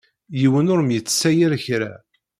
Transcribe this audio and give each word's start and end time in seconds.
Yiwen 0.39 0.71
ur 0.73 0.79
m-yettsayal 0.81 1.53
kra. 1.65 1.91